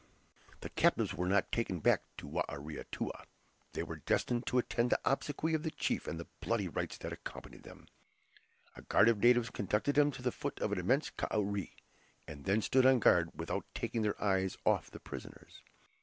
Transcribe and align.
The 0.61 0.69
captives 0.71 1.13
were 1.13 1.27
not 1.27 1.51
taken 1.51 1.79
back 1.79 2.01
to 2.17 2.27
Ware 2.27 2.43
Atoua. 2.49 3.25
They 3.73 3.83
were 3.83 3.97
destined 3.97 4.47
to 4.47 4.57
attend 4.57 4.89
the 4.89 4.99
obsequies 5.05 5.53
of 5.53 5.61
the 5.61 5.69
chief 5.69 6.07
and 6.07 6.19
the 6.19 6.25
bloody 6.39 6.67
rites 6.67 6.97
that 6.97 7.13
accompanied 7.13 7.61
them. 7.61 7.85
A 8.75 8.81
guard 8.81 9.09
of 9.09 9.19
natives 9.19 9.51
conducted 9.51 9.93
them 9.93 10.09
to 10.13 10.23
the 10.23 10.31
foot 10.31 10.59
of 10.59 10.71
an 10.71 10.79
immense 10.79 11.11
kauri, 11.11 11.75
and 12.27 12.45
then 12.45 12.63
stood 12.63 12.87
on 12.87 12.97
guard 12.97 13.29
without 13.35 13.65
taking 13.75 14.01
their 14.01 14.19
eyes 14.19 14.57
off 14.65 14.89
the 14.89 14.99
prisoners. 14.99 15.61